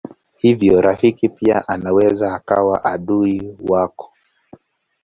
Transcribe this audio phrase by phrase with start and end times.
[0.37, 4.11] Hivyo rafiki pia anaweza akawa ndiye adui wako.